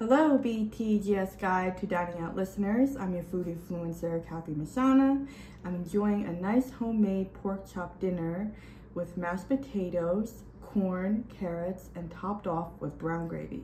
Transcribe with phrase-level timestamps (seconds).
[0.00, 2.96] Hello, BTGS Guide to Dining Out listeners.
[2.96, 5.24] I'm your food influencer, Kathy Masana.
[5.64, 8.52] I'm enjoying a nice homemade pork chop dinner
[8.94, 13.62] with mashed potatoes, corn, carrots, and topped off with brown gravy.